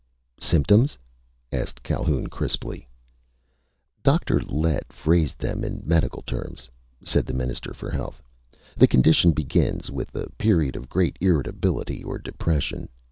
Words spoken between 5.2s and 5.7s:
them